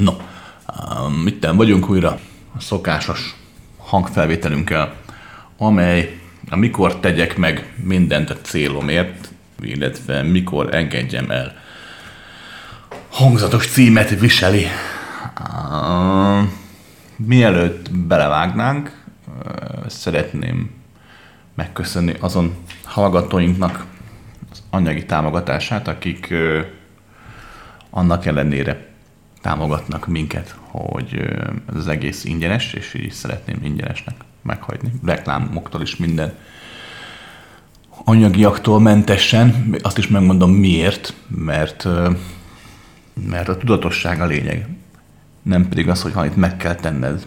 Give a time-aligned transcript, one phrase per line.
[0.00, 0.12] No,
[1.24, 2.18] mit vagyunk újra
[2.56, 3.36] a szokásos
[3.78, 4.94] hangfelvételünkkel,
[5.56, 6.20] amely
[6.50, 11.56] a mikor tegyek meg mindent a célomért, illetve mikor engedjem el
[13.08, 14.66] hangzatos címet viseli.
[17.16, 19.04] Mielőtt belevágnánk,
[19.86, 20.70] szeretném
[21.54, 22.54] megköszönni azon
[22.84, 23.84] hallgatóinknak
[24.50, 26.34] az anyagi támogatását, akik
[27.90, 28.94] annak ellenére
[29.46, 31.14] támogatnak minket, hogy
[31.68, 34.92] ez az egész ingyenes, és így szeretném ingyenesnek meghagyni.
[35.04, 36.34] Reklámoktól is minden
[38.04, 39.74] anyagiaktól mentesen.
[39.82, 41.88] Azt is megmondom miért, mert,
[43.28, 44.68] mert a tudatosság a lényeg.
[45.42, 47.26] Nem pedig az, hogy valamit meg kell tenned.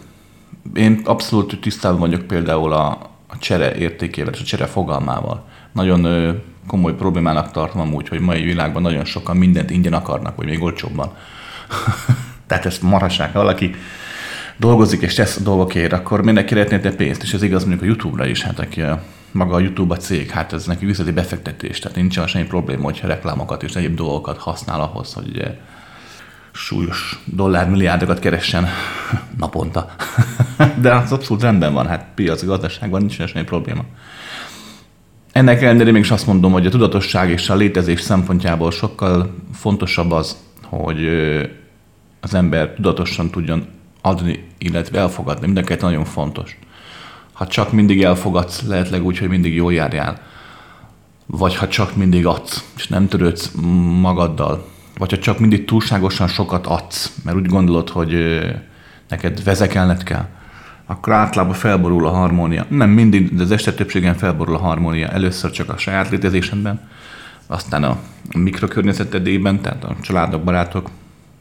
[0.74, 2.88] Én abszolút tisztában vagyok például a,
[3.26, 5.48] a csere értékével és a csere fogalmával.
[5.72, 6.06] Nagyon
[6.66, 11.12] komoly problémának tartom amúgy, hogy mai világban nagyon sokan mindent ingyen akarnak, vagy még olcsóbban.
[12.46, 13.74] Tehát ezt marhassák, valaki
[14.56, 18.26] dolgozik és tesz a dolgokért, akkor mindenki szeretné pénzt, és ez igaz mondjuk a YouTube-ra
[18.26, 21.96] is, hát aki a, maga a YouTube a cég, hát ez neki üzleti befektetés, tehát
[21.96, 25.58] nincs semmi probléma, hogyha reklámokat és egyéb dolgokat használ ahhoz, hogy
[26.52, 28.66] súlyos dollármilliárdokat keressen
[29.38, 29.94] naponta.
[30.82, 33.84] De az abszolút rendben van, hát piaci gazdaságban nincs semmi probléma.
[35.32, 40.36] Ennek ellenére mégis azt mondom, hogy a tudatosság és a létezés szempontjából sokkal fontosabb az,
[40.62, 40.98] hogy
[42.20, 43.66] az ember tudatosan tudjon
[44.00, 45.44] adni, illetve elfogadni.
[45.44, 46.58] Mindenket nagyon fontos.
[47.32, 50.20] Ha csak mindig elfogadsz, lehetleg úgy, hogy mindig jól járjál.
[51.26, 53.50] Vagy ha csak mindig adsz, és nem törődsz
[54.00, 54.68] magaddal.
[54.98, 58.40] Vagy ha csak mindig túlságosan sokat adsz, mert úgy gondolod, hogy
[59.08, 60.26] neked vezekelned kell,
[60.86, 62.66] akkor általában felborul a harmónia.
[62.68, 65.08] Nem mindig, de az este többségen felborul a harmónia.
[65.08, 66.88] Először csak a saját létezésedben,
[67.46, 67.98] aztán a
[68.36, 70.90] mikrokörnyezetedében, tehát a családok, barátok,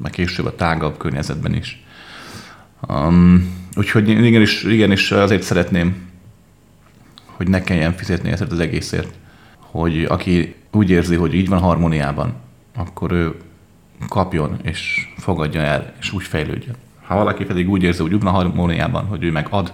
[0.01, 1.83] meg később a tágabb környezetben is.
[2.87, 6.07] Um, úgyhogy igenis, igenis azért szeretném,
[7.25, 9.13] hogy ne kelljen fizetni ezért az egészért.
[9.57, 12.33] Hogy aki úgy érzi, hogy így van harmóniában,
[12.75, 13.35] akkor ő
[14.07, 16.75] kapjon és fogadja el, és úgy fejlődjön.
[17.05, 19.73] Ha valaki pedig úgy érzi, hogy úgy van harmóniában, hogy ő meg ad,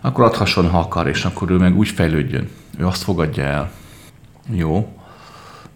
[0.00, 2.48] akkor adhasson, ha akar, és akkor ő meg úgy fejlődjön.
[2.78, 3.72] Ő azt fogadja el.
[4.50, 5.00] Jó,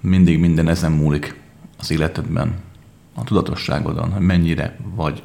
[0.00, 1.34] mindig minden ezen múlik
[1.78, 2.54] az életedben,
[3.20, 5.22] a tudatosságodon, hogy mennyire vagy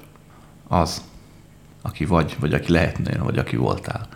[0.68, 1.02] az,
[1.82, 4.08] aki vagy, vagy aki lehetnél, vagy aki voltál.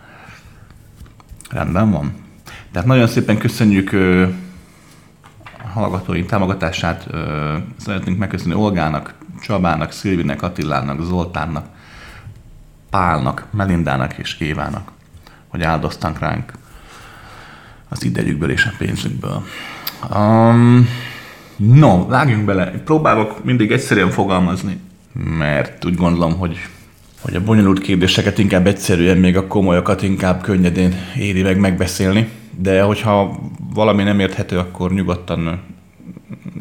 [1.50, 2.14] Rendben van.
[2.72, 3.92] Tehát nagyon szépen köszönjük
[5.62, 7.06] a hallgatóink támogatását.
[7.76, 11.66] Szeretnénk megköszönni Olgának, Csabának, Szilvinek, Attilának, Zoltánnak,
[12.90, 14.90] Pálnak, Melindának és Évának,
[15.48, 16.52] hogy áldoztak ránk
[17.88, 19.42] az idejükből és a pénzükből.
[20.14, 20.88] Um,
[21.60, 22.70] no, vágjunk bele.
[22.70, 24.80] Próbálok mindig egyszerűen fogalmazni,
[25.38, 26.58] mert úgy gondolom, hogy
[27.20, 32.28] hogy a bonyolult kérdéseket inkább egyszerűen, még a komolyakat inkább könnyedén éri meg megbeszélni.
[32.58, 33.40] De hogyha
[33.74, 35.60] valami nem érthető, akkor nyugodtan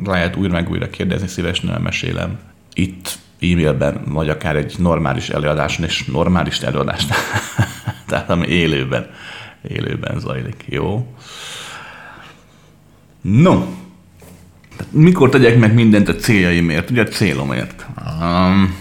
[0.06, 2.40] lehet újra meg újra kérdezni, szívesen elmesélem.
[2.74, 7.14] Itt e-mailben, vagy akár egy normális előadáson, és normális előadást,
[8.08, 9.10] tehát ami élőben,
[9.70, 11.14] élőben zajlik, jó?
[13.22, 13.66] No,
[14.90, 17.86] mikor tegyek meg mindent a céljaimért, ugye a célomért?
[18.22, 18.76] Um,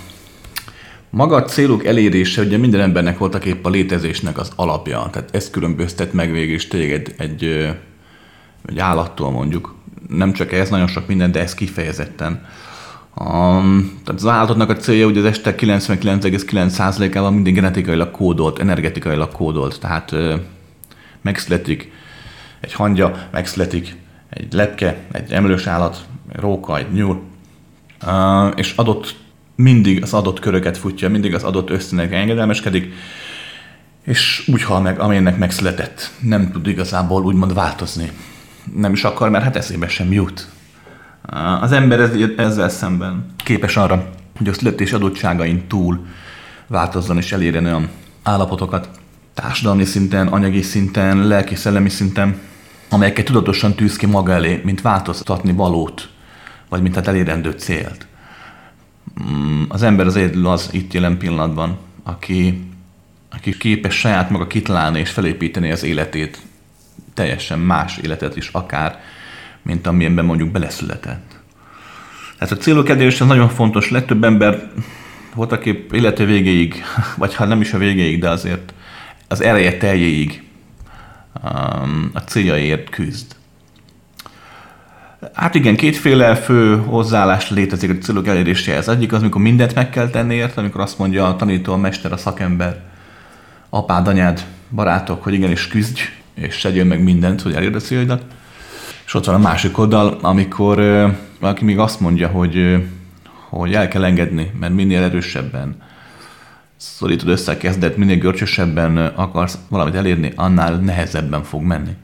[1.10, 5.50] maga a célok elérése ugye minden embernek voltak épp a létezésnek az alapja, tehát ez
[5.50, 7.69] különböztet meg végül is téged egy,
[8.66, 9.75] egy állattól mondjuk.
[10.08, 12.47] Nem csak ez, nagyon sok minden, de ez kifejezetten.
[13.14, 19.81] Um, tehát az állatnak a célja, hogy az este 99,9%-ával mindig genetikailag kódolt, energetikailag kódolt.
[19.81, 20.34] Tehát ö,
[21.22, 21.92] megszületik
[22.60, 23.97] egy hangya, megszületik
[24.30, 27.22] egy lepke, egy emlős állat, róka, egy nyúl,
[28.54, 29.16] és adott
[29.54, 32.92] mindig az adott köröket futja, mindig az adott ösztönek engedelmeskedik,
[34.02, 36.10] és úgy hal meg, amilyennek megszületett.
[36.20, 38.10] Nem tud igazából úgymond változni.
[38.74, 40.48] Nem is akar, mert hát eszébe sem jut.
[41.60, 42.00] Az ember
[42.36, 46.06] ezzel szemben képes arra, hogy a születés adottságain túl
[46.66, 47.88] változzon és elérjen olyan
[48.22, 48.88] állapotokat
[49.34, 52.40] társadalmi szinten, anyagi szinten, lelki-szellemi szinten,
[52.88, 56.08] amelyeket tudatosan tűz ki maga elé, mint változtatni valót,
[56.69, 58.06] vagy mint hát elérendő célt.
[59.31, 62.62] Mm, az ember az egyedül az itt jelen pillanatban, aki,
[63.31, 66.38] aki képes saját maga kitalálni és felépíteni az életét,
[67.14, 69.00] teljesen más életet is akár,
[69.62, 71.37] mint amilyenben mondjuk beleszületett.
[72.38, 73.91] Tehát a célok elérése nagyon fontos.
[73.91, 74.70] Legtöbb ember
[75.34, 76.82] voltak épp élete végéig,
[77.17, 78.75] vagy ha nem is a végéig, de azért
[79.29, 80.43] az ereje teljéig
[82.12, 83.37] a céljaért küzd.
[85.32, 88.88] Hát igen, kétféle fő hozzáállás létezik a célok eléréséhez.
[88.88, 92.12] Egyik az, amikor mindent meg kell tenni érte, amikor azt mondja a tanító, a mester,
[92.12, 92.81] a szakember,
[93.69, 96.00] apád, anyád, barátok, hogy igenis küzdj,
[96.35, 98.23] és tegyél meg mindent, hogy elérd a céljaidat.
[99.06, 100.76] És ott van a másik oldal, amikor
[101.41, 102.87] valaki még azt mondja, hogy,
[103.49, 105.76] hogy el kell engedni, mert minél erősebben
[106.78, 111.96] szorítod össze a kezdet, minél görcsösebben akarsz valamit elérni, annál nehezebben fog menni.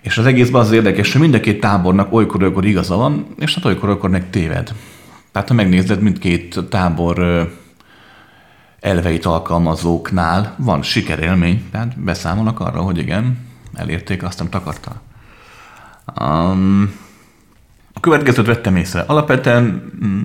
[0.00, 3.64] És az egészben az érdekes, hogy mind a két tábornak olykor-olykor igaza van, és hát
[3.64, 4.72] olykor-olykor meg téved.
[5.32, 7.48] Tehát ha megnézed, mindkét tábor
[8.80, 13.38] elveit alkalmazóknál van sikerélmény, tehát beszámolnak arra, hogy igen,
[13.74, 15.00] elérték azt, amit akartak.
[16.20, 16.94] Um,
[17.92, 19.00] a következőt vettem észre.
[19.00, 20.20] Alapvetően mm,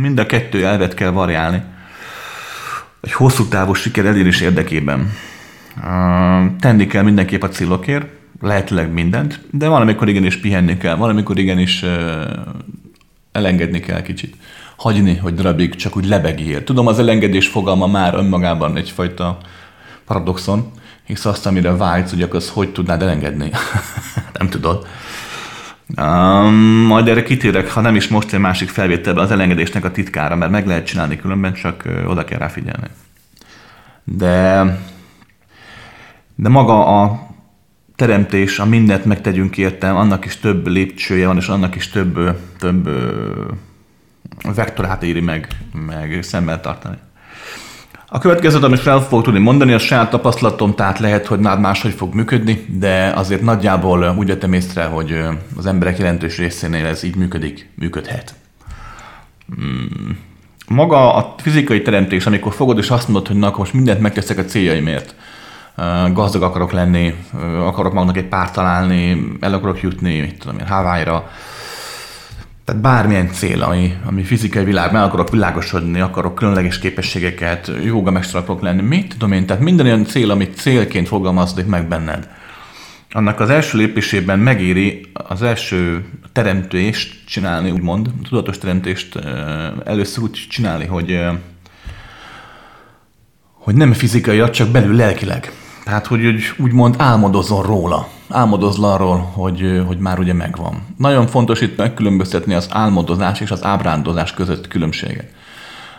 [0.00, 1.62] mind a kettő elvet kell variálni
[3.00, 5.12] egy hosszú távú siker elérés érdekében.
[6.60, 8.06] Tenni kell mindenképp a célokért,
[8.40, 11.84] lehetőleg mindent, de valamikor igenis pihenni kell, valamikor igenis
[13.32, 14.36] elengedni kell kicsit.
[14.76, 16.64] Hagyni, hogy darabig csak úgy lebegjél.
[16.64, 19.38] Tudom, az elengedés fogalma már önmagában egyfajta
[20.04, 20.70] paradoxon,
[21.04, 23.50] hisz azt, amire vágysz, hogy az hogy tudnád elengedni.
[24.38, 24.86] nem tudod.
[25.96, 26.54] Um,
[26.86, 30.50] majd erre kitérek, ha nem is most egy másik felvételben az elengedésnek a titkára, mert
[30.50, 32.86] meg lehet csinálni különben, csak oda kell rá figyelni.
[34.04, 34.64] De,
[36.34, 37.26] de maga a
[37.96, 42.88] teremtés, a mindent megtegyünk értem, annak is több lépcsője van, és annak is több, több
[44.54, 45.48] vektorát éri meg,
[45.86, 46.96] meg szemmel tartani.
[48.10, 51.92] A következőt, amit fel fogok tudni mondani, a saját tapasztalatom, tehát lehet, hogy nád máshogy
[51.92, 55.20] fog működni, de azért nagyjából úgy vettem észre, hogy
[55.56, 58.34] az emberek jelentős részénél ez így működik, működhet.
[59.54, 60.18] Hmm.
[60.68, 64.44] Maga a fizikai teremtés, amikor fogod és azt mondod, hogy na, most mindent megteszek a
[64.44, 65.14] céljaimért,
[66.12, 67.14] gazdag akarok lenni,
[67.58, 71.30] akarok magnak egy párt találni, el akarok jutni, mit tudom én, Hawaii-ra,
[72.68, 78.62] tehát bármilyen cél, ami, ami fizikai világ, meg akarok világosodni, akarok különleges képességeket, jogamester akarok
[78.62, 82.28] lenni, mit tudom én, tehát minden olyan cél, amit célként fogalmazódik meg benned.
[83.10, 89.18] Annak az első lépésében megéri az első teremtést csinálni, úgymond, tudatos teremtést
[89.84, 91.20] először úgy csinálni, hogy,
[93.52, 95.52] hogy nem fizikai, csak belül lelkileg.
[95.84, 98.08] Tehát, hogy úgy, úgymond álmodozol róla.
[98.28, 100.82] Álmodozol arról, hogy, hogy már ugye megvan.
[100.96, 105.32] Nagyon fontos itt megkülönböztetni az álmodozás és az ábrándozás között különbséget.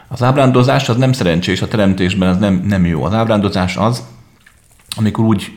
[0.08, 3.04] Az ábrándozás az nem szerencsés, a teremtésben az nem, nem jó.
[3.04, 4.04] Az ábrándozás az,
[4.96, 5.52] amikor úgy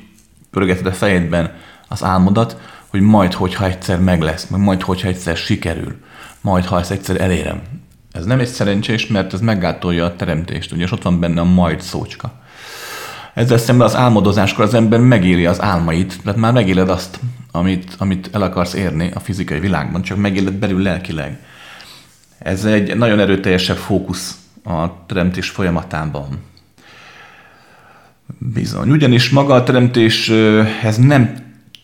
[0.50, 1.54] pörgeted a fejedben
[1.88, 2.56] az álmodat,
[2.88, 5.96] hogy majd, hogyha egyszer meg lesz, meg majd, hogyha egyszer sikerül,
[6.40, 7.62] majd, ha ezt egyszer elérem.
[8.12, 11.44] Ez nem egy szerencsés, mert ez meggátolja a teremtést, ugye, és ott van benne a
[11.44, 12.42] majd szócska.
[13.34, 17.20] Ezzel szemben az álmodozáskor az ember megéli az álmait, tehát már megéled azt,
[17.50, 21.38] amit, amit el akarsz érni a fizikai világban, csak megéled belül lelkileg.
[22.38, 26.26] Ez egy nagyon erőteljesebb fókusz a teremtés folyamatában.
[28.38, 28.90] Bizony.
[28.90, 31.34] Ugyanis maga a teremtéshez nem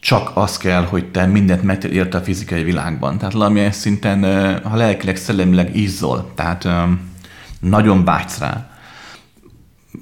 [0.00, 3.19] csak az kell, hogy te mindent megérte a fizikai világban.
[3.19, 4.23] Tehát valamilyen szinten,
[4.62, 6.69] ha lelkileg, szellemileg izzol, tehát
[7.61, 8.71] nagyon vágysz rá,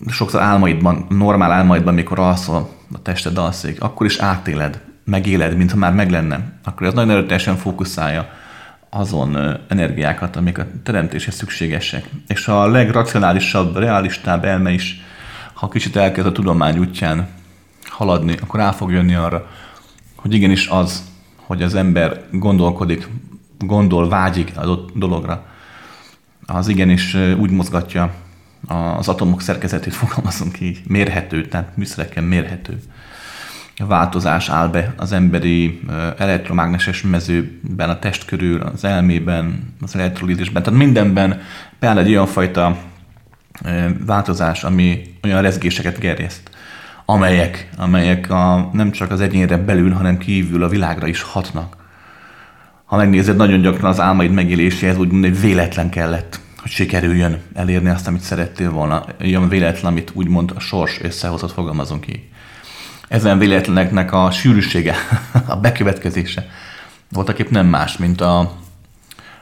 [0.09, 5.93] sokszor álmaidban, normál álmaidban, mikor alszol, a tested alszik, akkor is átéled, megéled, mintha már
[5.93, 6.53] meg lenne.
[6.65, 8.29] Akkor ez nagyon erőteljesen fókuszálja
[8.91, 12.09] azon energiákat, amik a teremtéshez szükségesek.
[12.27, 15.01] És a legracionálisabb, realistább elme is,
[15.55, 17.29] ha kicsit elkezd a tudomány útján
[17.85, 19.51] haladni, akkor el fog jönni arra,
[20.15, 21.03] hogy igenis az,
[21.37, 23.09] hogy az ember gondolkodik,
[23.59, 25.47] gondol, vágyik adott dologra,
[26.47, 28.15] az igenis úgy mozgatja
[28.99, 32.79] az atomok szerkezetét fogalmazunk ki, mérhető, tehát műszereken mérhető
[33.85, 35.81] változás áll be az emberi
[36.19, 41.41] elektromágneses mezőben, a test körül, az elmében, az elektrolízisben, tehát mindenben
[41.81, 42.77] beáll egy olyan fajta
[44.07, 46.51] változás, ami olyan rezgéseket gerjeszt,
[47.05, 51.77] amelyek, amelyek a, nem csak az egyénre belül, hanem kívül a világra is hatnak.
[52.85, 58.07] Ha megnézed, nagyon gyakran az álmaid megéléséhez úgymond egy véletlen kellett hogy sikerüljön elérni azt,
[58.07, 59.05] amit szerettél volna.
[59.21, 62.31] Ilyen véletlen, amit úgymond a sors összehozott, fogalmazunk ki.
[63.09, 64.95] Ezen véletleneknek a sűrűsége,
[65.47, 66.49] a bekövetkezése
[67.11, 68.39] voltak nem más, mint a,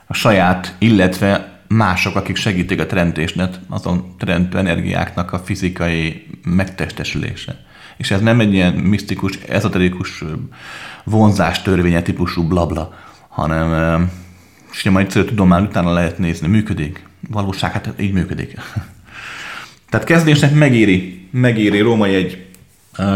[0.06, 7.64] a saját, illetve mások, akik segítik a teremtésnet, azon teremtő energiáknak a fizikai megtestesülése.
[7.96, 10.24] És ez nem egy ilyen misztikus, ezoterikus
[11.04, 12.94] vonzás törvénye típusú blabla,
[13.28, 14.10] hanem
[14.72, 18.54] és majd egyszerű tudomány utána lehet nézni, működik valóság hát így működik.
[19.90, 22.46] Tehát kezdésnek megéri, megéri római egy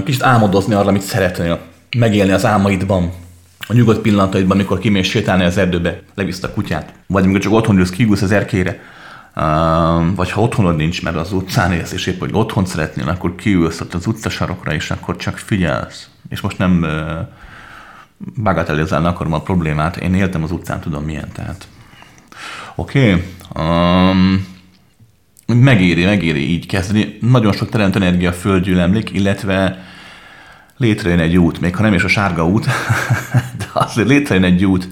[0.04, 1.60] kicsit álmodozni arra, amit szeretnél,
[1.96, 3.12] megélni az álmaidban
[3.68, 7.78] a nyugodt pillanataidban, amikor kimész sétálni az erdőbe, levisz a kutyát, vagy amikor csak otthon
[7.78, 8.80] ülsz, kigulsz az erkére,
[10.14, 13.80] vagy ha otthonod nincs, mert az utcán élsz, és épp, hogy otthon szeretnél, akkor kiülsz
[13.80, 16.08] ott az utcasarokra, és akkor csak figyelsz.
[16.28, 16.86] És most nem
[18.42, 21.68] bagatelizálni akarom a problémát, én éltem az utcán, tudom milyen, tehát.
[22.74, 23.22] Oké, okay.
[23.64, 24.46] um,
[25.46, 27.18] megéri, megéri így kezdeni.
[27.20, 29.84] Nagyon sok teremt energia földgyűlemlik, illetve
[30.76, 32.64] létrejön egy út, még ha nem is a sárga út,
[33.58, 34.88] de azért létrejön egy út,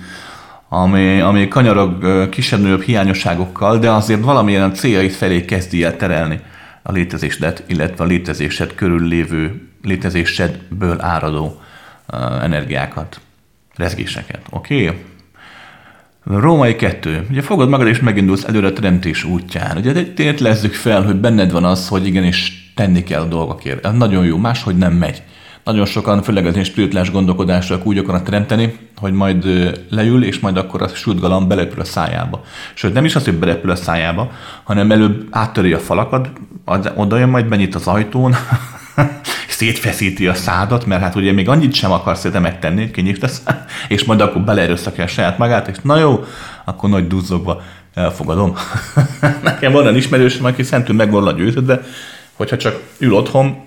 [0.69, 6.41] ami, ami kanyarog kisebb-nagyobb hiányosságokkal, de azért valamilyen céljait felé kezdi el terelni
[6.83, 11.61] a létezésedet, illetve a létezésed körül lévő létezésedből áradó
[12.43, 13.21] energiákat,
[13.75, 14.41] rezgéseket.
[14.51, 14.87] Oké?
[14.87, 15.01] Okay?
[16.31, 17.27] Római kettő.
[17.31, 19.77] Ugye fogod magad és megindulsz előre a teremtés útján.
[19.77, 23.87] Ugye tényleg lezzük fel, hogy benned van az, hogy igenis tenni kell a dolgokért.
[23.87, 25.23] Ez nagyon jó, máshogy nem megy.
[25.65, 29.45] Nagyon sokan, főleg az én spirituális gondolkodásra úgy akarnak teremteni, hogy majd
[29.91, 32.45] leül, és majd akkor a sültgalam belepül a szájába.
[32.75, 34.31] Sőt, nem is az, hogy belepül a szájába,
[34.65, 36.31] hanem előbb áttöri a falakat,
[36.95, 38.35] oda jön, majd benyit az ajtón,
[39.57, 43.43] szétfeszíti a szádat, mert hát ugye még annyit sem akarsz te megtenni, kinyígtasz,
[43.89, 46.25] és majd akkor beleerőszakja saját magát, és na jó,
[46.65, 47.63] akkor nagy duzzogva
[47.95, 48.57] elfogadom.
[49.43, 51.83] Nekem van olyan ismerősöm, aki szentül meg volna győződve,
[52.33, 53.65] hogyha csak ül otthon,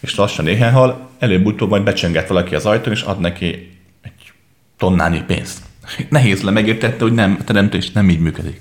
[0.00, 4.32] és lassan éhen hal, előbb-utóbb majd becsönget valaki az ajtón, és ad neki egy
[4.78, 5.58] tonnányi pénzt.
[6.08, 8.58] Nehéz le megértette, hogy nem, a teremtés nem így működik.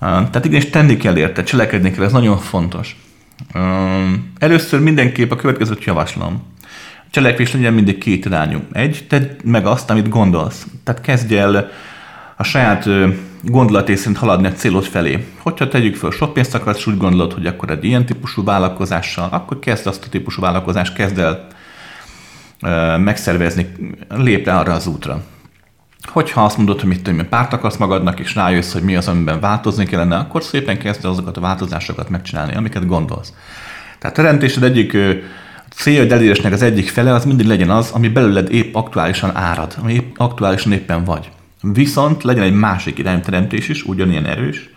[0.00, 2.96] Tehát igenis tenni kell érte, cselekedni kell, ez nagyon fontos.
[4.38, 6.42] Először mindenképp a következőt javaslom.
[6.96, 8.58] A cselekvés legyen mindig két irányú.
[8.72, 10.66] Egy, tedd meg azt, amit gondolsz.
[10.84, 11.70] Tehát kezdj el
[12.36, 12.88] a saját
[13.42, 15.26] gondolaté szerint haladni a célod felé.
[15.38, 19.28] Hogyha tegyük föl, sok pénzt akarsz, és úgy gondolod, hogy akkor egy ilyen típusú vállalkozással,
[19.32, 21.46] akkor kezd azt a típusú vállalkozást, kezd el
[22.98, 23.66] megszervezni,
[24.08, 25.22] lép le arra az útra.
[26.08, 29.40] Hogyha azt mondod, hogy mit tudom, párt akarsz magadnak, és rájössz, hogy mi az, amiben
[29.40, 33.32] változni kellene, akkor szépen kezd azokat a változásokat megcsinálni, amiket gondolsz.
[33.98, 34.96] Tehát a teremtésed egyik
[35.74, 39.92] célja, elérésnek az egyik fele az mindig legyen az, ami belőled épp aktuálisan árad, ami
[39.92, 41.30] épp aktuálisan éppen vagy.
[41.62, 44.70] Viszont legyen egy másik irányteremtés is, ugyanilyen erős,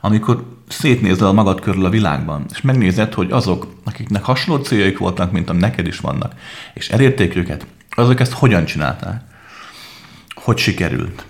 [0.00, 5.48] amikor szétnézel magad körül a világban, és megnézed, hogy azok, akiknek hasonló céljaik voltak, mint
[5.48, 6.32] a neked is vannak,
[6.74, 9.27] és elérték őket, azok ezt hogyan csinálták?
[10.48, 11.24] Hogy sikerült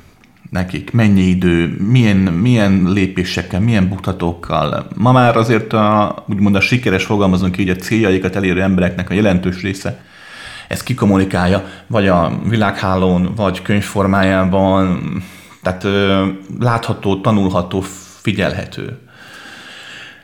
[0.50, 0.90] nekik?
[0.92, 1.76] Mennyi idő?
[1.88, 3.60] Milyen, milyen lépésekkel?
[3.60, 4.88] Milyen mutatókkal?
[4.94, 9.62] Ma már azért a, úgymond a sikeres, fogalmazunk így, a céljaikat elérő embereknek a jelentős
[9.62, 10.04] része
[10.68, 15.02] ezt kikommunikálja, vagy a világhálón, vagy könyvformájában,
[15.62, 16.26] tehát ö,
[16.60, 17.80] látható, tanulható,
[18.20, 18.98] figyelhető.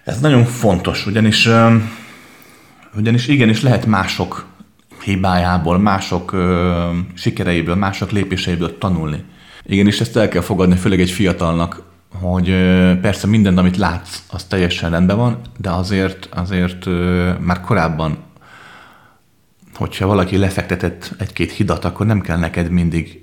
[0.04, 1.76] Ez nagyon fontos, ugyanis, ö,
[2.96, 4.46] ugyanis igenis lehet mások
[5.04, 9.25] hibájából, mások ö, sikereiből, mások lépéseiből tanulni.
[9.66, 11.82] Igenis ezt el kell fogadni, főleg egy fiatalnak,
[12.20, 17.61] hogy ö, persze minden, amit látsz, az teljesen rendben van, de azért, azért ö, már
[17.61, 18.18] korábban
[19.75, 23.23] hogyha valaki lefektetett egy-két hidat, akkor nem kell neked mindig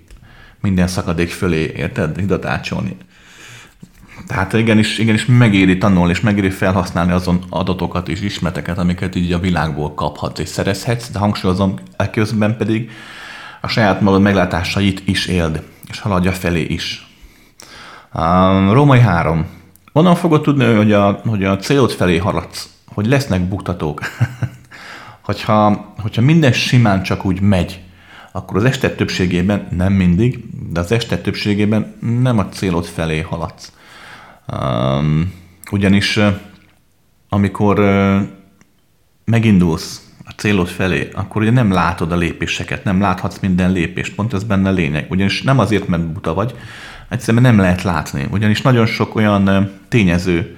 [0.62, 2.98] minden szakadék fölé, érted, hidat ácsolni.
[4.28, 9.40] Tehát igenis, igenis megéri tanulni, és megéri felhasználni azon adatokat és ismeteket, amiket így a
[9.40, 12.92] világból kaphatsz és szerezhetsz, de hangsúlyozom, ekközben pedig
[13.62, 17.08] a saját magad meglátásait is éld, és haladja felé is.
[18.10, 19.46] A Római 3.
[19.92, 24.02] Onnan fogod tudni, hogy a, hogy a célod felé haladsz, hogy lesznek buktatók.
[25.22, 27.82] hogyha, hogyha minden simán csak úgy megy,
[28.32, 30.40] akkor az este többségében, nem mindig,
[30.72, 33.72] de az este többségében nem a célod felé haladsz.
[34.60, 35.34] Um,
[35.72, 36.20] ugyanis
[37.30, 38.22] amikor uh,
[39.26, 44.34] megindulsz a célod felé, akkor ugye nem látod a lépéseket, nem láthatsz minden lépést, pont
[44.34, 45.06] ez benne a lényeg.
[45.10, 46.56] Ugyanis nem azért, mert buta vagy,
[47.10, 48.28] egyszerűen nem lehet látni.
[48.32, 50.58] Ugyanis nagyon sok olyan tényező,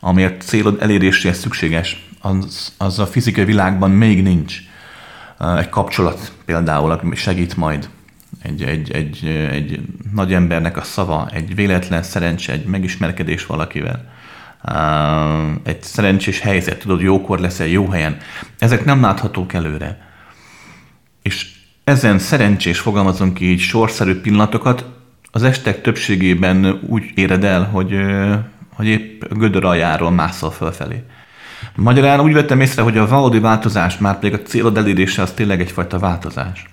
[0.00, 4.58] amiért célod eléréséhez szükséges, az, az a fizikai világban még nincs.
[5.58, 7.88] Egy kapcsolat például, ami segít majd
[8.42, 9.80] egy, egy, egy, egy
[10.12, 14.10] nagy embernek a szava, egy véletlen szerencse, egy megismerkedés valakivel,
[15.62, 18.16] egy szerencsés helyzet, tudod, jókor leszel jó helyen.
[18.58, 20.10] Ezek nem láthatók előre.
[21.22, 21.50] És
[21.84, 24.84] ezen szerencsés, fogalmazunk így, sorszerű pillanatokat
[25.30, 27.96] az estek többségében úgy éred el, hogy,
[28.74, 31.02] hogy épp gödör aljáról mászol fölfelé.
[31.74, 35.60] Magyarán úgy vettem észre, hogy a valódi változás, már pedig a célod elérése, az tényleg
[35.60, 36.71] egyfajta változás.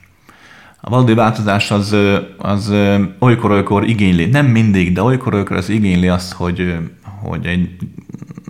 [0.82, 1.96] A valódi változás az,
[2.38, 2.74] az
[3.20, 6.76] olykor-olykor igényli, nem mindig, de olykor-olykor az igényli azt, hogy,
[7.22, 7.70] hogy egy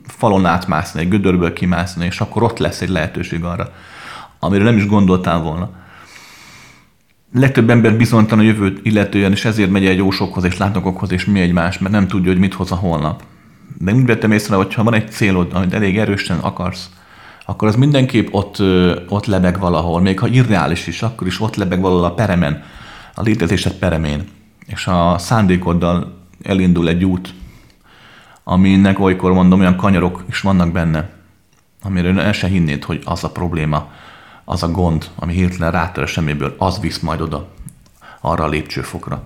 [0.07, 3.71] falon átmászni, egy gödörből kimászni, és akkor ott lesz egy lehetőség arra,
[4.39, 5.69] amiről nem is gondoltál volna.
[7.33, 11.39] legtöbb ember bizonytalan a jövőt illetően, és ezért megy egy jósokhoz és látokokhoz, és mi
[11.39, 13.24] egymás, mert nem tudja, hogy mit hoz a holnap.
[13.77, 16.89] De úgy vettem észre, hogy ha van egy célod, amit elég erősen akarsz,
[17.50, 18.62] akkor az mindenképp ott,
[19.08, 22.63] ott lebeg valahol, még ha irreális is, akkor is ott lebeg valahol a peremen,
[23.15, 24.27] a létezésed peremén.
[24.65, 27.34] És a szándékoddal elindul egy út,
[28.44, 31.10] aminek olykor mondom, olyan kanyarok is vannak benne,
[31.84, 33.91] amiről el se hinnéd, hogy az a probléma,
[34.46, 37.48] az a gond, ami hirtelen rátör semmiből, az visz majd oda,
[38.22, 39.24] arra a lépcsőfokra,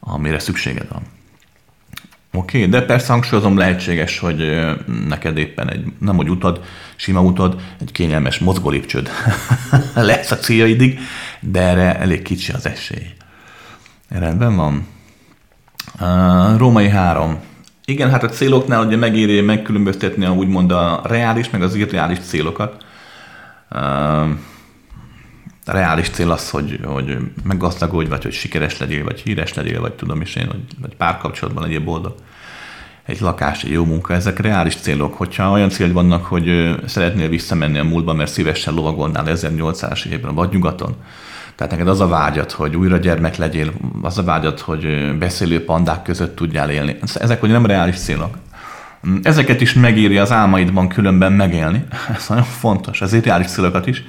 [0.00, 1.02] amire szükséged van.
[2.36, 4.66] Oké, okay, de persze hangsúlyozom, lehetséges, hogy
[5.08, 6.60] neked éppen egy, nem hogy utad,
[6.96, 9.10] sima utad, egy kényelmes mozgólépcsőd
[9.94, 10.98] lesz a céljaidig,
[11.40, 13.06] de erre elég kicsi az esély.
[14.08, 14.86] Rendben van.
[16.56, 17.38] Római 3.
[17.84, 22.84] Igen, hát a céloknál ugye megéri megkülönböztetni a, úgymond a reális, meg az irreális célokat.
[23.70, 24.28] Uh,
[25.64, 29.92] a reális cél az, hogy, hogy meggazdagodj, vagy hogy sikeres legyél, vagy híres legyél, vagy
[29.92, 32.14] tudom is én, vagy, vagy párkapcsolatban legyél boldog.
[33.04, 35.14] Egy lakás, egy jó munka, ezek reális célok.
[35.14, 40.50] Hogyha olyan cél vannak, hogy szeretnél visszamenni a múltba, mert szívesen lovagolnál 1800-as évben, vagy
[40.50, 40.96] nyugaton,
[41.56, 46.02] tehát neked az a vágyat, hogy újra gyermek legyél, az a vágyat, hogy beszélő pandák
[46.02, 46.96] között tudjál élni.
[47.14, 48.38] Ezek hogy nem reális célok.
[49.22, 51.84] Ezeket is megéri az álmaidban különben megélni.
[52.16, 54.04] Ez nagyon fontos, az reális célokat is.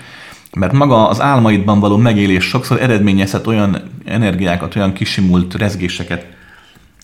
[0.53, 6.27] Mert maga az álmaidban való megélés sokszor eredményezhet olyan energiákat, olyan kisimult rezgéseket,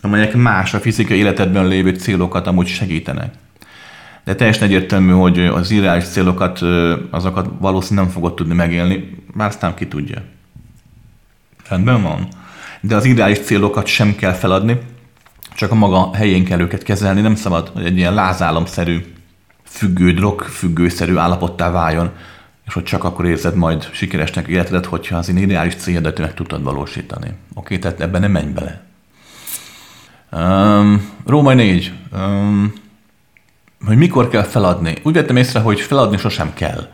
[0.02, 3.34] amelyek más a fizikai életedben lévő célokat amúgy segítenek.
[4.24, 6.60] De teljesen egyértelmű, hogy az irreális célokat,
[7.10, 10.22] azokat valószínűleg nem fogod tudni megélni, már aztán ki tudja.
[11.70, 12.28] Rendben van.
[12.82, 14.80] De az ideális célokat sem kell feladni,
[15.56, 19.14] csak a maga helyén kell őket kezelni, nem szabad, hogy egy ilyen lázálomszerű,
[19.64, 22.12] függő, drog függőszerű állapottá váljon,
[22.72, 27.34] és hogy csak akkor érzed majd sikeresnek életedet, hogyha az ideális céljadat meg tudod valósítani.
[27.54, 28.82] Oké, tehát ebben nem menj bele.
[30.32, 31.94] Um, Római 4.
[32.14, 32.74] Um,
[33.86, 34.96] hogy mikor kell feladni.
[35.04, 36.88] Úgy vettem észre, hogy feladni sosem kell.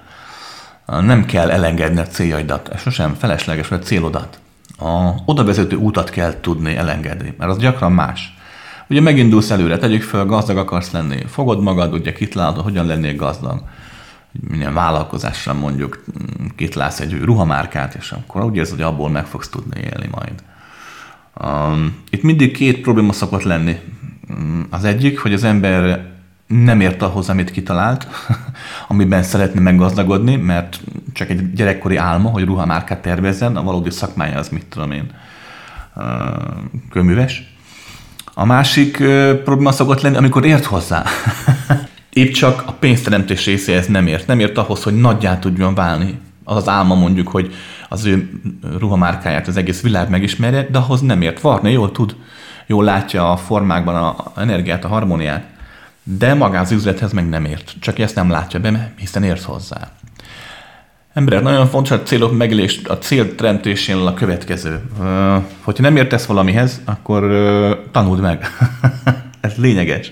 [0.86, 2.78] Nem kell elengedni a céljaidat.
[2.78, 4.40] Sosem felesleges, vagy a célodat.
[4.80, 8.38] A oda vezető útat kell tudni elengedni, mert az gyakran más.
[8.90, 11.26] Ugye megindulsz előre, tegyük fel, gazdag akarsz lenni.
[11.28, 13.62] Fogod magad, ugye kitalálod, hogyan lennél gazdag.
[14.32, 16.04] Milyen vállalkozással mondjuk
[16.56, 20.44] kitalálsz egy ruhamárkát, és akkor úgy érzed, hogy abból meg fogsz tudni élni majd.
[21.42, 23.80] Um, itt mindig két probléma szokott lenni.
[24.70, 26.06] Az egyik, hogy az ember
[26.48, 28.08] nem ért ahhoz, amit kitalált,
[28.88, 30.80] amiben szeretne meggazdagodni, mert
[31.14, 35.12] csak egy gyerekkori álma, hogy ruhamárkát tervezzen, a valódi szakmája az mit tudom én,
[36.90, 37.56] köműves.
[38.34, 38.98] A másik
[39.44, 41.04] probléma szokott lenni, amikor ért hozzá.
[42.18, 44.28] Épp csak a pénzteremtés részéhez nem ért.
[44.28, 46.20] Nem ért ahhoz, hogy nagyjá tudjon válni.
[46.44, 47.54] Az az álma mondjuk, hogy
[47.90, 48.42] az ő
[48.80, 51.42] ruhamárkáját az egész világ megismerje, de ahhoz nem ért.
[51.42, 52.16] Varni jól tud,
[52.66, 55.44] jól látja a formákban a energiát, a harmóniát
[56.04, 57.74] de maga az üzlethez meg nem ért.
[57.80, 59.92] Csak ezt nem látja be, hiszen ért hozzá.
[61.14, 64.82] Emberek, nagyon fontos a célok megélés, a cél teremtésénél a következő.
[65.62, 67.22] Hogyha nem értesz valamihez, akkor
[67.92, 68.48] tanuld meg.
[69.42, 70.12] Ez lényeges.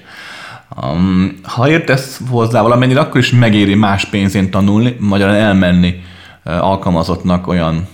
[0.84, 6.04] Um, ha értesz hozzá valamennyire, akkor is megéri más pénzén tanulni, magyarán elmenni
[6.44, 7.88] alkalmazottnak olyan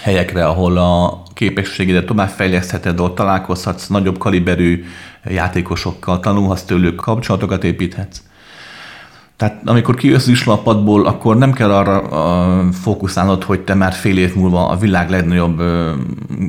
[0.00, 4.84] helyekre, ahol a képességedet továbbfejlesztheted, ott találkozhatsz nagyobb kaliberű
[5.24, 8.20] játékosokkal, tanulhatsz tőlük, kapcsolatokat építhetsz.
[9.36, 14.34] Tehát amikor kijössz islapadból, akkor nem kell arra uh, fókuszálnod, hogy te már fél év
[14.34, 15.90] múlva a világ legnagyobb uh,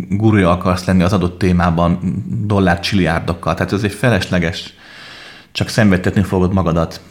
[0.09, 1.99] gurúja akarsz lenni az adott témában
[2.45, 3.53] dollár csiliárdokkal.
[3.53, 4.73] Tehát ez egy felesleges,
[5.53, 7.01] csak szenvedtetni fogod magadat.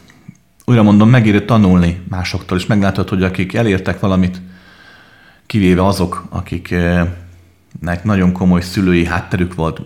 [0.65, 4.41] Újra mondom, megéri tanulni másoktól, és meglátod, hogy akik elértek valamit,
[5.45, 9.81] kivéve azok, akiknek nagyon komoly szülői hátterük volt,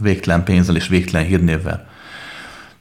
[0.00, 1.88] végtelen pénzzel és végtelen hírnévvel.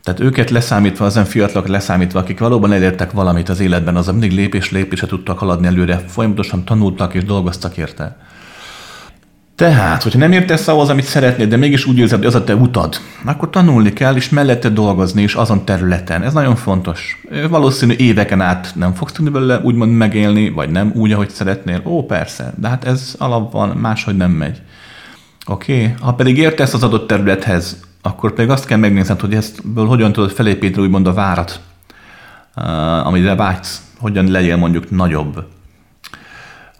[0.04, 4.72] Tehát őket leszámítva, az fiatalok leszámítva, akik valóban elértek valamit az életben, az mindig lépés
[4.72, 8.18] lépésre tudtak haladni előre, folyamatosan tanultak és dolgoztak érte.
[9.56, 12.56] Tehát, hogyha nem értesz ahhoz, amit szeretnéd, de mégis úgy érzed, hogy az a te
[12.56, 16.24] utad, akkor tanulni kell, és mellette dolgozni is azon területen.
[16.24, 17.22] Ez nagyon fontos.
[17.50, 21.82] Valószínű éveken át nem fogsz tudni belőle úgymond megélni, vagy nem úgy, ahogy szeretnél.
[21.86, 24.62] Ó, persze, de hát ez alapban máshogy nem megy.
[25.48, 30.12] Oké, ha pedig értesz az adott területhez, akkor pedig azt kell megnézned, hogy eztből hogyan
[30.12, 31.60] tudod felépíteni úgymond a várat,
[33.04, 35.44] amire vágysz, hogyan legyél mondjuk nagyobb.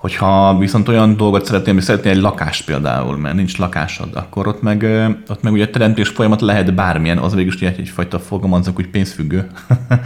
[0.06, 4.62] Hogyha viszont olyan dolgot szeretnél, hogy szeretnél egy lakást például, mert nincs lakásod, akkor ott
[4.62, 4.84] meg,
[5.28, 9.48] ott meg ugye teremtés folyamat lehet bármilyen, az végül is egyfajta fogalmazok, hogy pénzfüggő.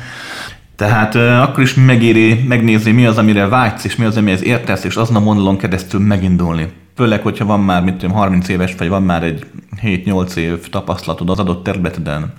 [0.76, 4.96] Tehát akkor is megéri megnézni, mi az, amire vágysz, és mi az, amihez értesz, és
[4.96, 6.72] azon a vonalon keresztül megindulni.
[6.96, 9.46] Főleg, hogyha van már, mint tudom, 30 éves, vagy van már egy
[9.82, 12.34] 7-8 év tapasztalatod az adott területeden,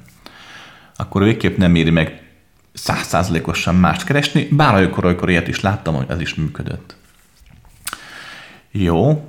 [0.96, 2.22] akkor végképp nem éri meg
[2.72, 6.98] százszázalékosan mást keresni, bár olykor, olykor ilyet is láttam, hogy ez is működött.
[8.72, 9.28] Jó,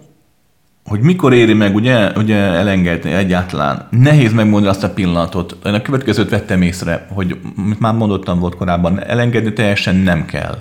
[0.85, 3.87] hogy mikor éri meg ugye, ugye elengedni egyáltalán.
[3.89, 5.57] Nehéz megmondani azt a pillanatot.
[5.65, 10.57] Én a következőt vettem észre, hogy mit már mondottam volt korábban, elengedni teljesen nem kell.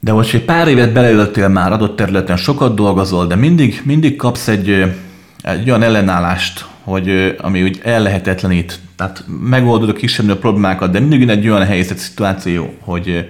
[0.00, 4.48] De hogy egy pár évet beleöltél már adott területen, sokat dolgozol, de mindig, mindig kapsz
[4.48, 4.94] egy,
[5.42, 8.80] egy olyan ellenállást, hogy, ami úgy ellehetetlenít.
[8.96, 13.28] Tehát megoldod a kisebb problémákat, de mindig egy olyan helyzet, szituáció, hogy,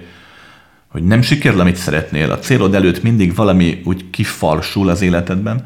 [0.87, 5.65] hogy nem sikerül, amit szeretnél, a célod előtt mindig valami úgy kifalsul az életedben,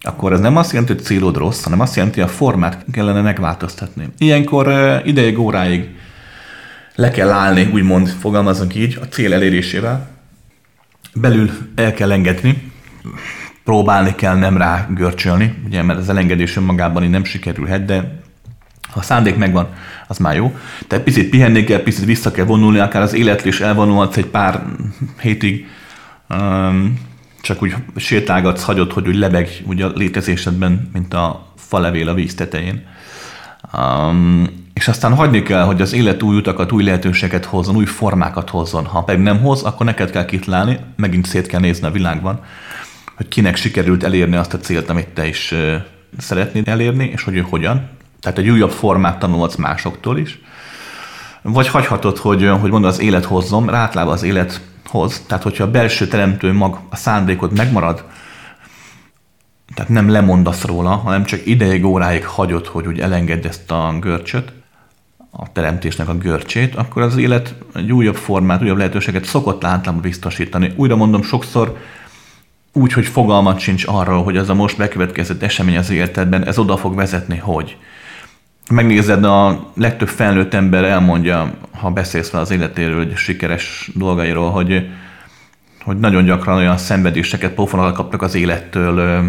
[0.00, 3.20] akkor ez nem azt jelenti, hogy célod rossz, hanem azt jelenti, hogy a formát kellene
[3.20, 4.08] megváltoztatni.
[4.18, 4.72] Ilyenkor
[5.04, 5.88] ideig, óráig
[6.94, 10.08] le kell állni, úgymond fogalmazunk így, a cél elérésével.
[11.14, 12.72] Belül el kell engedni,
[13.64, 18.19] próbálni kell nem rá görcsölni, ugye, mert az elengedés önmagában nem sikerülhet, de
[18.90, 19.68] ha a szándék megvan,
[20.06, 20.56] az már jó.
[20.86, 24.62] Tehát picit pihenni kell, picit vissza kell vonulni, akár az életről is elvonulhatsz egy pár
[25.20, 25.66] hétig,
[26.28, 26.98] um,
[27.40, 32.34] csak úgy sétálgatsz, hagyod, hogy úgy lebeg úgy a létezésedben, mint a falevél a víz
[32.34, 32.86] tetején.
[33.78, 38.50] Um, és aztán hagyni kell, hogy az élet új utakat, új lehetőséget hozzon, új formákat
[38.50, 38.84] hozzon.
[38.84, 42.40] Ha meg nem hoz, akkor neked kell kitalálni, megint szét kell nézni a világban,
[43.16, 45.74] hogy kinek sikerült elérni azt a célt, amit te is uh,
[46.18, 47.88] szeretnéd elérni, és hogy ő hogyan.
[48.20, 50.40] Tehát egy újabb formát tanulhatsz másoktól is.
[51.42, 55.24] Vagy hagyhatod, hogy, hogy mondod, az élet hozzon, rátlába az élet hoz.
[55.26, 58.04] Tehát, hogyha a belső teremtő mag, a szándékod megmarad,
[59.74, 64.52] tehát nem lemondasz róla, hanem csak ideig, óráig hagyod, hogy úgy elengedd ezt a görcsöt,
[65.30, 70.72] a teremtésnek a görcsét, akkor az élet egy újabb formát, újabb lehetőséget szokott általában biztosítani.
[70.76, 71.76] Újra mondom, sokszor
[72.72, 76.76] úgy, hogy fogalmat sincs arról, hogy ez a most bekövetkezett esemény az életedben, ez oda
[76.76, 77.76] fog vezetni, hogy
[78.70, 84.88] megnézed, a legtöbb felnőtt ember elmondja, ha beszélsz vele az életéről, hogy sikeres dolgairól, hogy,
[85.84, 89.24] hogy nagyon gyakran olyan szenvedéseket, pofonakat kaptak az élettől,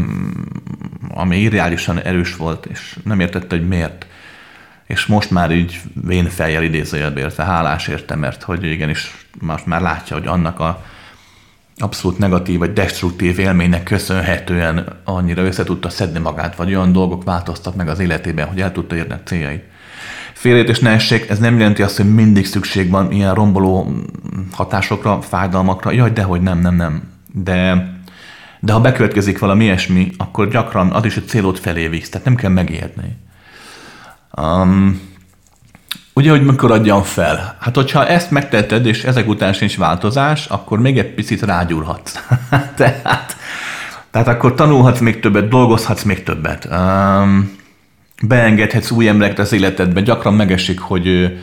[1.14, 4.06] ami irreálisan erős volt, és nem értette, hogy miért.
[4.88, 9.82] És most már így vén fejjel idézőjelbe érte, hálás érte, mert hogy igenis most már
[9.82, 10.84] látja, hogy annak a
[11.82, 17.76] abszolút negatív vagy destruktív élménynek köszönhetően annyira össze tudta szedni magát, vagy olyan dolgok változtak
[17.76, 19.64] meg az életében, hogy el tudta érni a céljait.
[20.34, 23.94] Félreértés ne essék, ez nem jelenti azt, hogy mindig szükség van ilyen romboló
[24.52, 25.92] hatásokra, fájdalmakra.
[25.92, 27.04] Jaj, dehogy nem, nem, nem.
[27.34, 27.90] De,
[28.60, 32.36] de ha bekövetkezik valami ilyesmi, akkor gyakran az is a célod felé visz, tehát nem
[32.36, 33.18] kell megijedni.
[34.38, 35.02] Um,
[36.14, 37.56] Ugye, hogy mikor adjam fel?
[37.60, 42.20] Hát, hogyha ezt megtetted, és ezek után sincs változás, akkor még egy picit rágyúrhatsz.
[42.76, 43.36] tehát,
[44.12, 46.68] tehát akkor tanulhatsz még többet, dolgozhatsz még többet.
[46.72, 47.58] Um,
[48.24, 50.02] beengedhetsz új embereket az életedbe.
[50.02, 51.38] Gyakran megesik, hogy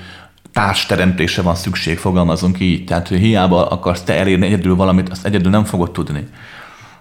[0.53, 2.85] társteremtése van szükség, fogalmazunk így.
[2.85, 6.27] Tehát, hogy hiába akarsz te elérni egyedül valamit, azt egyedül nem fogod tudni.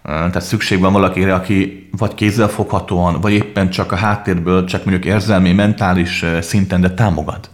[0.04, 5.54] Tehát szükség van valakire, aki vagy kézzelfoghatóan, vagy éppen csak a háttérből, csak mondjuk érzelmi,
[5.54, 7.50] mentális szinten, de támogat.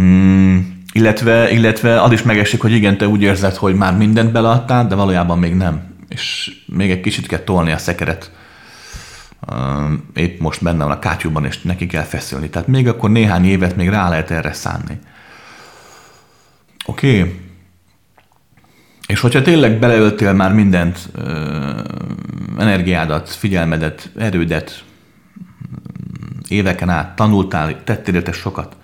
[0.00, 0.58] Mm,
[0.92, 4.94] illetve, illetve az is megesik, hogy igen, te úgy érzed, hogy már mindent beleadtál, de
[4.94, 5.82] valójában még nem.
[6.08, 8.30] És még egy kicsit kell tolni a szekeret.
[10.14, 12.48] Épp most benne van a kátyúban, és neki kell feszülni.
[12.48, 14.98] Tehát még akkor néhány évet még rá lehet erre szánni.
[16.86, 17.20] Oké.
[17.20, 17.40] Okay.
[19.06, 21.08] És hogyha tényleg beleöltél már mindent,
[22.58, 24.84] energiádat, figyelmedet, erődet,
[26.48, 28.76] éveken át tanultál, tettél érte sokat,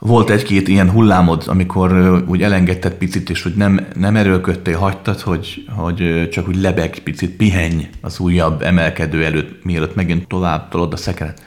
[0.00, 5.64] volt egy-két ilyen hullámod, amikor úgy elengedted picit, és hogy nem, nem erőlködtél, hagytad, hogy,
[5.76, 10.96] hogy csak úgy lebeg picit, pihenj az újabb emelkedő előtt, mielőtt megint tovább tolod a
[10.96, 11.42] szekeret.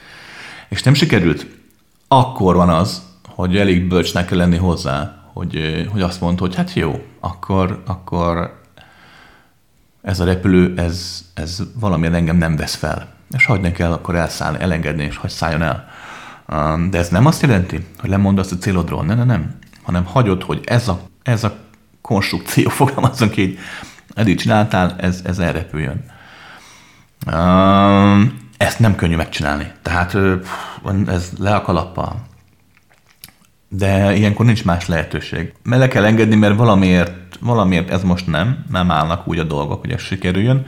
[0.70, 1.48] És nem sikerült,
[2.08, 6.74] akkor van az, hogy elég bölcsnek kell lenni hozzá, hogy, hogy azt mondta, hogy hát
[6.74, 8.60] jó, akkor, akkor
[10.02, 13.14] ez a repülő, ez, ez valamilyen engem nem vesz fel.
[13.36, 15.88] És hagyni kell akkor elszállni, elengedni, és hagy szálljon el.
[16.90, 20.62] De ez nem azt jelenti, hogy lemondasz a célodról, nem, nem, nem, hanem hagyod, hogy
[20.66, 21.56] ez a, ez a
[22.02, 23.58] konstrukció, fogalmazunk így,
[24.16, 26.04] eddig csináltál, ez, ez elrepüljön.
[28.58, 29.72] Ezt nem könnyű megcsinálni.
[29.82, 30.18] Tehát
[31.08, 32.22] ez le a kalappal.
[33.70, 35.54] De ilyenkor nincs más lehetőség.
[35.64, 39.82] Mert le kell engedni, mert valamiért, valamiért ez most nem, nem állnak úgy a dolgok,
[39.82, 40.66] hogy ez sikerüljön.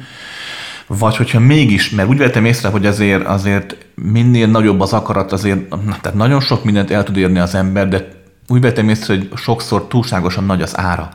[0.87, 5.69] Vagy hogyha mégis, mert úgy vettem észre, hogy azért, azért minél nagyobb az akarat, azért,
[6.01, 8.07] tehát nagyon sok mindent el tud érni az ember, de
[8.47, 11.09] úgy vettem észre, hogy sokszor túlságosan nagy az ára.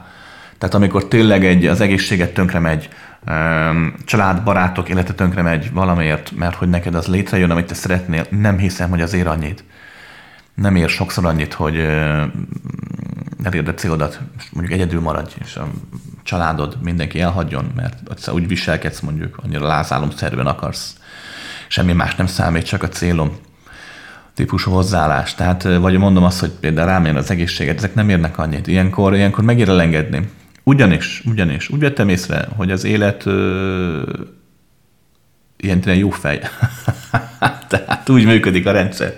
[0.59, 2.88] Tehát amikor tényleg egy, az egészséget tönkre megy,
[4.04, 8.59] család, barátok élete tönkre megy valamiért, mert hogy neked az létrejön, amit te szeretnél, nem
[8.59, 9.64] hiszem, hogy az ér annyit.
[10.54, 11.76] Nem ér sokszor annyit, hogy
[13.42, 14.20] elérd a célodat,
[14.52, 15.68] mondjuk egyedül maradj, és a
[16.30, 20.96] családod, mindenki elhagyjon, mert úgy viselkedsz mondjuk, annyira lázálomszerűen akarsz.
[21.68, 23.36] Semmi más nem számít, csak a célom
[24.34, 25.34] típusú hozzáállás.
[25.34, 28.66] Tehát, vagy mondom azt, hogy például rám az egészséget, ezek nem érnek annyit.
[28.66, 30.28] Ilyenkor, ilyenkor megér elengedni.
[30.62, 34.02] Ugyanis, ugyanis, úgy vettem észre, hogy az élet ö,
[35.56, 36.40] ilyen jó fej.
[37.70, 39.14] Tehát úgy működik a rendszer,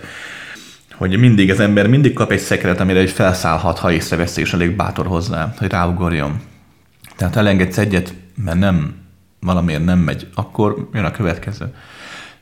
[0.95, 4.77] hogy mindig az ember mindig kap egy szekret, amire egy felszállhat, ha észreveszi, és elég
[4.77, 6.51] bátor hozzá, hogy ráugorjon.
[7.23, 8.95] Tehát elengedsz egyet, mert nem,
[9.41, 11.75] valamiért nem megy, akkor jön a következő.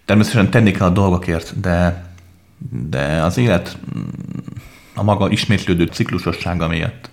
[0.05, 2.05] Természetesen tenni kell a dolgokért, de,
[2.89, 3.79] de az élet
[4.95, 7.11] a maga ismétlődő ciklusossága miatt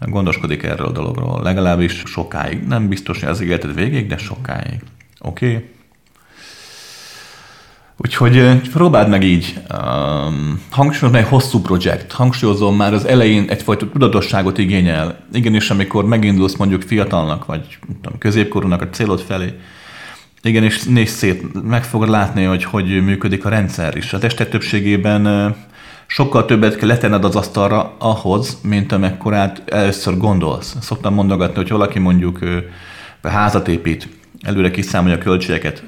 [0.00, 2.66] gondoskodik erről a dologról, legalábbis sokáig.
[2.66, 4.82] Nem biztos, hogy az életed végéig, de sokáig.
[5.20, 5.46] Oké?
[5.46, 5.68] Okay?
[8.02, 9.60] Úgyhogy próbáld meg így.
[9.74, 12.12] Um, hangsúlyozom, egy hosszú projekt.
[12.12, 15.18] Hangsúlyozom, már az elején egyfajta tudatosságot igényel.
[15.32, 19.54] Igenis, amikor megindulsz mondjuk fiatalnak, vagy tudom, középkorúnak a célod felé,
[20.42, 24.12] igenis nézz szét, meg fogod látni, hogy hogy működik a rendszer is.
[24.12, 25.54] A testet többségében
[26.06, 30.76] sokkal többet kell letenned az asztalra ahhoz, mint amekkorát először gondolsz.
[30.80, 32.38] Szoktam mondogatni, hogy valaki mondjuk
[33.22, 34.08] házat épít,
[34.42, 35.82] előre kiszámolja a költségeket,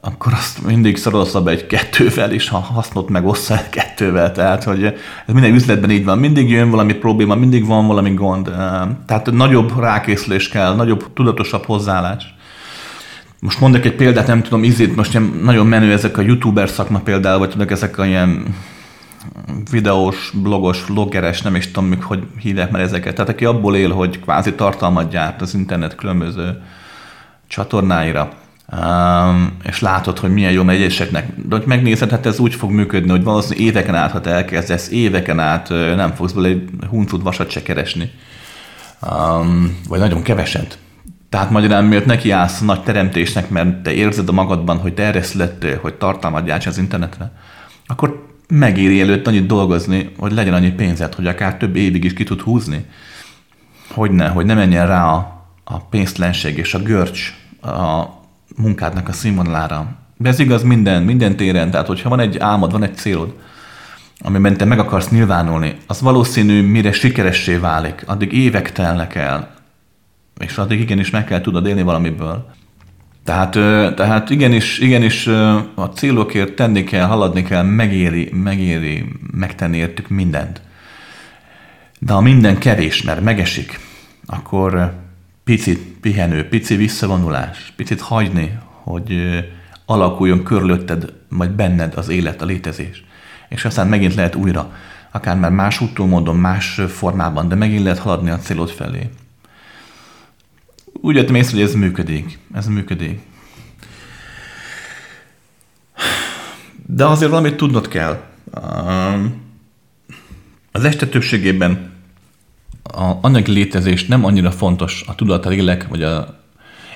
[0.00, 4.32] akkor azt mindig szorolsz be egy kettővel, és ha hasznot meg ossza kettővel.
[4.32, 6.18] Tehát, hogy ez minden üzletben így van.
[6.18, 8.44] Mindig jön valami probléma, mindig van valami gond.
[9.06, 12.34] Tehát nagyobb rákészülés kell, nagyobb, tudatosabb hozzáállás.
[13.40, 17.38] Most mondok egy példát, nem tudom, ízét, most nagyon menő ezek a youtuber szakma például,
[17.38, 18.54] vagy tudok ezek a ilyen
[19.70, 23.14] videós, blogos, vloggeres, nem is tudom, hogy hívják már ezeket.
[23.14, 26.62] Tehát aki abból él, hogy kvázi tartalmat gyárt az internet különböző
[27.46, 28.32] csatornáira,
[28.72, 30.96] um, és látod, hogy milyen jó megy.
[31.10, 34.90] De hogy megnézed, hát ez úgy fog működni, hogy valószínűleg éveken át, ha te elkezdesz,
[34.90, 38.10] éveken át nem fogsz bele egy huncut vasat se keresni.
[39.10, 40.78] Um, vagy nagyon keveset.
[41.28, 45.02] Tehát magyarán miért neki állsz a nagy teremtésnek, mert te érzed a magadban, hogy te
[45.02, 47.32] erre születtél, hogy tartalmat gyárts az internetre,
[47.86, 52.24] akkor megéri előtt annyit dolgozni, hogy legyen annyi pénzed, hogy akár több évig is ki
[52.24, 52.84] tud húzni.
[53.90, 58.04] Hogy ne, hogy ne menjen rá a, a pénztlenség és a görcs a
[58.58, 59.86] munkádnak a színvonalára.
[60.16, 63.34] De ez igaz minden, minden téren, tehát hogyha van egy álmod, van egy célod,
[64.20, 69.54] amiben te meg akarsz nyilvánulni, az valószínű, mire sikeressé válik, addig évek telnek el,
[70.38, 72.50] és addig igenis meg kell tudod élni valamiből.
[73.24, 73.50] Tehát,
[73.96, 75.26] tehát igenis, igenis
[75.74, 80.60] a célokért tenni kell, haladni kell, megéri, megéri megtenni értük mindent.
[81.98, 83.80] De ha minden kevés, mert megesik,
[84.26, 84.92] akkor
[85.48, 89.20] picit pihenő, pici visszavonulás, picit hagyni, hogy
[89.86, 93.04] alakuljon körülötted, vagy benned az élet, a létezés.
[93.48, 94.72] És aztán megint lehet újra,
[95.10, 99.10] akár már más úton, módon, más formában, de megint lehet haladni a célod felé
[101.00, 102.38] úgy jöttem észre, hogy ez működik.
[102.54, 103.20] Ez működik.
[106.86, 108.22] De azért valamit tudnod kell.
[110.72, 111.92] Az este többségében
[112.92, 116.40] a anyagi létezés nem annyira fontos a tudat, lélek vagy a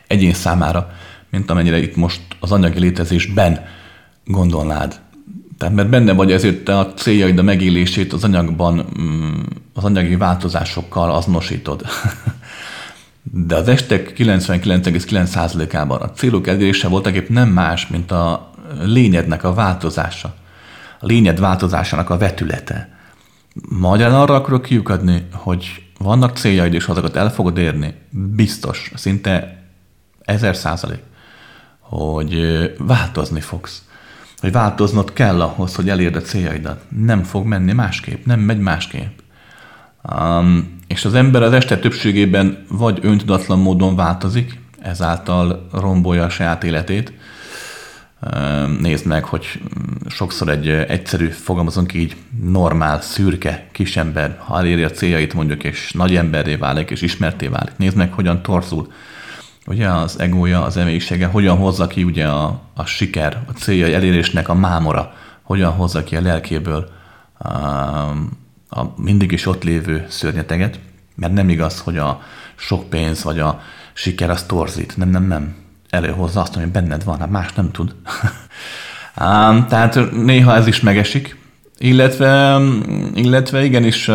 [0.07, 0.90] egyén számára,
[1.31, 3.64] mint amennyire itt most az anyagi létezésben
[4.24, 5.00] gondolnád.
[5.59, 9.40] Tehát mert benne vagy ezért te a céljaid, a megélését az anyagban, mm,
[9.74, 11.83] az anyagi változásokkal azonosítod.
[13.22, 18.50] De az estek 99,9%-ában a célok elérése voltak épp nem más, mint a
[18.81, 20.35] lényednek a változása.
[21.00, 22.88] A lényed változásának a vetülete.
[23.68, 29.62] Magyarán arra akarok kiukadni, hogy vannak céljaid, és azokat el fogod érni, biztos, szinte
[30.24, 31.02] ezer százalék,
[31.78, 32.40] hogy
[32.78, 33.82] változni fogsz.
[34.40, 36.84] Hogy változnod kell ahhoz, hogy elérd a céljaidat.
[36.88, 39.18] Nem fog menni másképp, nem megy másképp.
[40.18, 46.64] Um, és az ember az este többségében vagy öntudatlan módon változik, ezáltal rombolja a saját
[46.64, 47.12] életét.
[48.80, 49.61] Nézd meg, hogy
[50.08, 56.16] sokszor egy egyszerű, fogalmazunk így, normál, szürke kisember, ha eléri a céljait mondjuk, és nagy
[56.16, 57.72] emberré válik, és ismerté válik.
[57.76, 58.92] Nézd meg, hogyan torzul.
[59.66, 64.48] Ugye az egója, az emléksége, hogyan hozza ki ugye a, a siker, a célja elérésnek
[64.48, 66.90] a mámora, hogyan hozza ki a lelkéből
[67.44, 70.78] um, a mindig is ott lévő szörnyeteget,
[71.14, 72.20] mert nem igaz, hogy a
[72.54, 73.61] sok pénz vagy a
[73.92, 74.96] siker az torzít.
[74.96, 75.62] Nem, nem, nem.
[75.92, 77.94] Előhozza azt, ami benned van, hát más nem tud.
[79.14, 81.37] Ám, tehát néha ez is megesik,
[81.83, 82.61] Illetve,
[83.14, 84.07] illetve igenis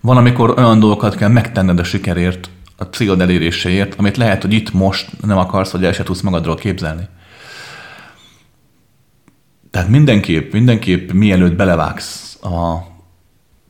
[0.00, 4.72] van, amikor olyan dolgokat kell megtenned a sikerért, a célod eléréséért, amit lehet, hogy itt
[4.72, 7.08] most nem akarsz, vagy el se tudsz magadról képzelni.
[9.70, 12.78] Tehát mindenképp, mindenképp mielőtt belevágsz a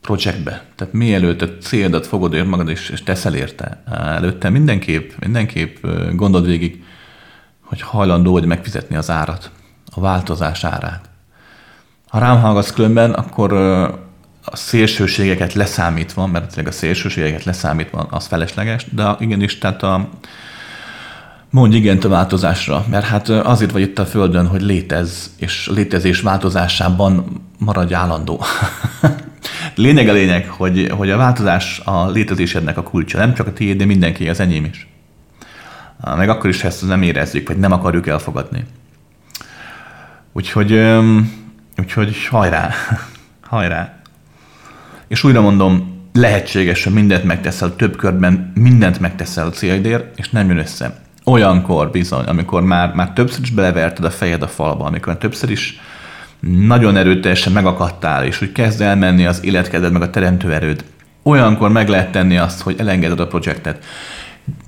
[0.05, 5.87] projektbe, tehát mielőtt a célodat fogod ér magad és, és teszel érte, előtte mindenképp, mindenképp
[6.13, 6.85] gondold végig,
[7.61, 9.51] hogy hajlandó vagy megfizetni az árat,
[9.95, 11.09] a változás árát.
[12.09, 13.53] Ha rám hallgatsz különben, akkor
[14.45, 20.09] a szélsőségeket leszámítva, mert tényleg a szélsőségeket leszámítva az felesleges, de igenis, tehát a,
[21.51, 26.21] mondj igent a változásra, mert hát azért vagy itt a Földön, hogy létez, és létezés
[26.21, 28.45] változásában maradj állandó.
[29.75, 33.77] lényeg a lényeg, hogy, hogy a változás a létezésednek a kulcsa, nem csak a tiéd,
[33.77, 34.89] de mindenki, az enyém is.
[36.17, 38.65] Meg akkor is, ha ezt nem érezzük, vagy nem akarjuk elfogadni.
[40.33, 40.81] Úgyhogy,
[41.79, 42.71] úgyhogy hajrá,
[43.51, 44.01] hajrá.
[45.09, 50.49] És újra mondom, lehetséges, hogy mindent megteszel, több körben mindent megteszel a célidért, és nem
[50.49, 51.03] jön össze.
[51.25, 55.81] Olyankor bizony, amikor már, már többször is beleverted a fejed a falba, amikor többször is
[56.51, 60.85] nagyon erőteljesen megakadtál, és úgy kezd elmenni az életkedved, meg a teremtő erőd,
[61.23, 63.85] olyankor meg lehet tenni azt, hogy elengeded a projektet.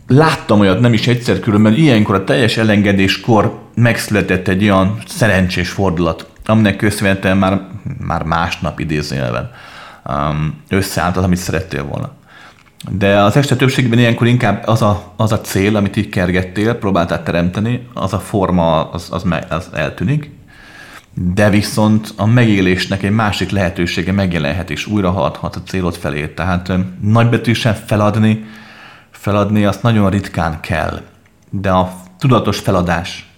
[0.07, 6.31] Láttam olyat nem is egyszer különben, ilyenkor a teljes elengedéskor megszületett egy olyan szerencsés fordulat,
[6.45, 7.61] aminek köszönhetően már,
[8.07, 9.51] már másnap idézőjelben
[10.09, 12.11] um, összeállt az, amit szerettél volna.
[12.91, 17.23] De az este többségben ilyenkor inkább az a, az a cél, amit így kergettél, próbáltál
[17.23, 20.31] teremteni, az a forma, az, az, az eltűnik,
[21.19, 26.29] de viszont a megélésnek egy másik lehetősége megjelenhet, és újra haladhat a célod felé.
[26.29, 28.45] Tehát nagybetűsen feladni,
[29.11, 31.01] feladni azt nagyon ritkán kell.
[31.51, 33.31] De a tudatos feladás,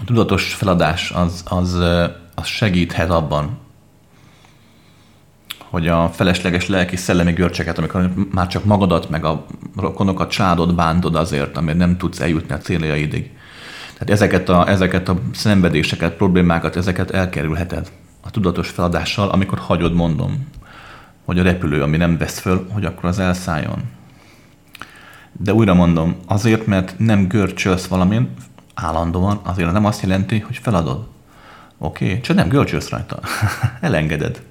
[0.00, 1.74] a tudatos feladás az, az,
[2.34, 3.58] az segíthet abban,
[5.58, 9.46] hogy a felesleges lelki szellemi görcseket, amikor már csak magadat, meg a
[9.76, 13.30] rokonokat, családod bántod azért, amit nem tudsz eljutni a céljaidig.
[14.04, 20.48] Tehát ezeket a, ezeket a szenvedéseket, problémákat, ezeket elkerülheted a tudatos feladással, amikor hagyod, mondom,
[21.24, 23.82] hogy a repülő, ami nem vesz föl, hogy akkor az elszálljon.
[25.32, 28.30] De újra mondom, azért, mert nem görcsölsz valamin
[28.74, 31.06] állandóan, azért nem azt jelenti, hogy feladod.
[31.78, 32.20] Oké, okay?
[32.20, 33.20] csak nem görcsölsz rajta.
[33.80, 34.42] Elengeded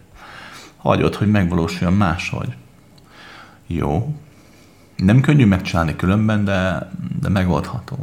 [0.77, 2.55] hagyod, hogy megvalósuljon máshogy.
[3.67, 4.15] Jó.
[4.95, 6.89] Nem könnyű megcsinálni különben, de,
[7.21, 7.97] de megoldható.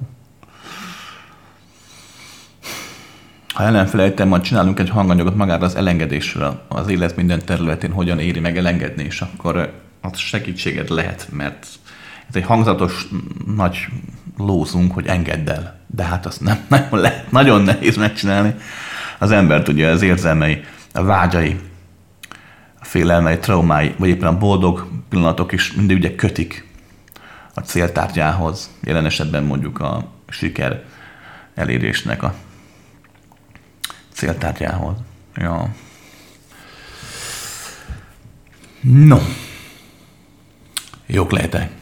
[3.59, 8.41] Ha ellenfelejtem, majd csinálunk egy hanganyagot magára az elengedésről, az élet minden területén hogyan éri
[8.41, 11.67] meg elengedni, és akkor az segítséged lehet, mert
[12.29, 13.09] ez egy hangzatos
[13.57, 13.87] nagy
[14.37, 15.79] lózunk, hogy engedd el.
[15.87, 18.55] De hát azt nem, nem lehet, nagyon nehéz megcsinálni.
[19.19, 21.61] Az embert ugye az érzelmei, a vágyai,
[22.81, 26.67] félelmei, traumái, vagy éppen a boldog pillanatok is mindig ugye kötik
[27.55, 30.85] a céltárgyához, jelen esetben mondjuk a siker
[31.55, 32.35] elérésnek a
[34.19, 34.97] céltárgyához.
[35.35, 35.75] Ja.
[38.81, 39.19] No.
[41.07, 41.78] Jók lehetek.